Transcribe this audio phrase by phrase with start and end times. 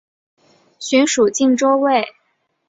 [0.79, 2.03] 寻属靖州卫。